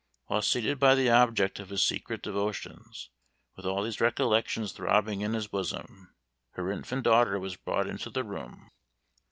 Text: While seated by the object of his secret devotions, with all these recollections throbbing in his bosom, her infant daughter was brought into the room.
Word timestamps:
While 0.25 0.41
seated 0.41 0.79
by 0.79 0.95
the 0.95 1.11
object 1.11 1.59
of 1.59 1.69
his 1.69 1.85
secret 1.85 2.23
devotions, 2.23 3.11
with 3.55 3.67
all 3.67 3.83
these 3.83 4.01
recollections 4.01 4.71
throbbing 4.71 5.21
in 5.21 5.33
his 5.35 5.45
bosom, 5.45 6.15
her 6.53 6.71
infant 6.71 7.03
daughter 7.03 7.39
was 7.39 7.55
brought 7.55 7.85
into 7.85 8.09
the 8.09 8.23
room. 8.23 8.71